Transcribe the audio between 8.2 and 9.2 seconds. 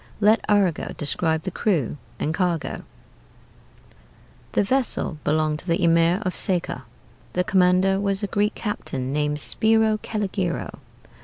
a Greek captain